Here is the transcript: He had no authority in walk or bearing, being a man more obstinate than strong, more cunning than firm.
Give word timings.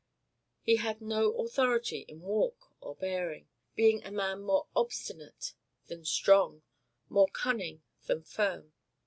He 0.63 0.77
had 0.77 0.99
no 0.99 1.31
authority 1.45 2.05
in 2.07 2.21
walk 2.21 2.71
or 2.81 2.95
bearing, 2.95 3.47
being 3.75 4.03
a 4.03 4.09
man 4.09 4.41
more 4.41 4.65
obstinate 4.75 5.53
than 5.85 6.05
strong, 6.05 6.63
more 7.07 7.27
cunning 7.29 7.83
than 8.07 8.23
firm. 8.23 8.73